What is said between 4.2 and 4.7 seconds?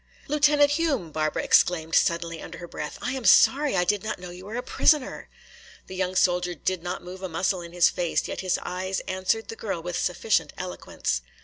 you were a